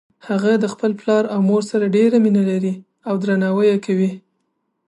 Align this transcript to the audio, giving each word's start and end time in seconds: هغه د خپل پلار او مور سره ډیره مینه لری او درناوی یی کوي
هغه 0.27 0.51
د 0.63 0.65
خپل 0.73 0.91
پلار 1.01 1.23
او 1.33 1.39
مور 1.49 1.63
سره 1.71 1.85
ډیره 1.95 2.17
مینه 2.23 2.43
لری 2.49 2.73
او 3.07 3.13
درناوی 3.23 3.67
یی 3.71 3.77
کوي 3.85 4.11